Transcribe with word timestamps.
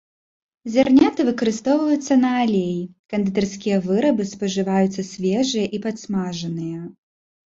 Зярняты 0.75 1.25
выкарыстоўваюцца 1.25 2.13
на 2.21 2.31
алей, 2.43 2.79
кандытарскія 3.13 3.77
вырабы, 3.87 4.23
спажываюцца 4.31 5.05
свежыя 5.11 5.67
і 5.79 5.81
падсмажаныя. 5.85 6.81